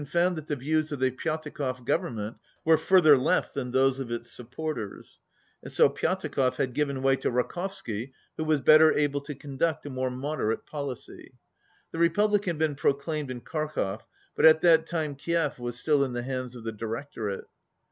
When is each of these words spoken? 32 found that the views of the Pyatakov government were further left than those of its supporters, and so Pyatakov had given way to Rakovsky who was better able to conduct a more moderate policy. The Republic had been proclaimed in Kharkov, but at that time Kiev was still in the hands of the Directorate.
32 0.03 0.11
found 0.11 0.35
that 0.35 0.47
the 0.47 0.55
views 0.55 0.91
of 0.91 0.99
the 0.99 1.11
Pyatakov 1.11 1.85
government 1.85 2.35
were 2.65 2.75
further 2.79 3.15
left 3.15 3.53
than 3.53 3.69
those 3.69 3.99
of 3.99 4.09
its 4.11 4.31
supporters, 4.31 5.19
and 5.61 5.71
so 5.71 5.87
Pyatakov 5.89 6.55
had 6.55 6.73
given 6.73 7.03
way 7.03 7.15
to 7.17 7.29
Rakovsky 7.29 8.11
who 8.35 8.43
was 8.45 8.61
better 8.61 8.91
able 8.97 9.21
to 9.21 9.35
conduct 9.35 9.85
a 9.85 9.91
more 9.91 10.09
moderate 10.09 10.65
policy. 10.65 11.35
The 11.91 11.99
Republic 11.99 12.45
had 12.45 12.57
been 12.57 12.73
proclaimed 12.73 13.29
in 13.29 13.41
Kharkov, 13.41 14.01
but 14.35 14.45
at 14.45 14.61
that 14.61 14.87
time 14.87 15.13
Kiev 15.13 15.59
was 15.59 15.77
still 15.77 16.03
in 16.03 16.13
the 16.13 16.23
hands 16.23 16.55
of 16.55 16.63
the 16.63 16.71
Directorate. 16.71 17.45